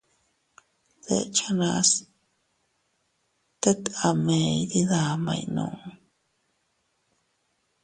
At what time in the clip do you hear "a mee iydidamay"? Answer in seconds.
4.05-5.41